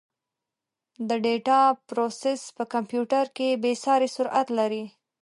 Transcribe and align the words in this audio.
د 1.07 1.09
ډیټا 1.23 1.61
پروسس 1.87 2.41
په 2.57 2.63
کمپیوټر 2.73 3.25
کې 3.37 3.59
بېساري 3.63 4.09
سرعت 4.15 4.47
لري. 4.59 4.83